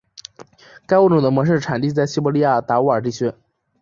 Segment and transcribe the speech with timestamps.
[0.87, 3.31] 该物种的模式产地在西伯利亚达乌尔地区。